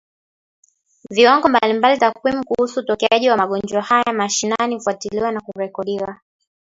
[1.09, 6.17] viwango mbalimbali Takwimu kuhusu utokeaji wa magonjwa haya mashinani hufuatiliwa na kurekodiwa